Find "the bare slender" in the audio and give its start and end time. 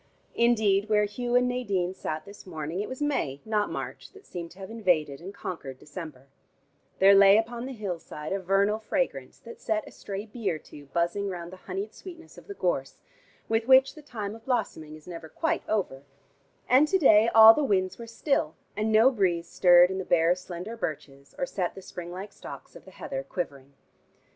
19.99-20.75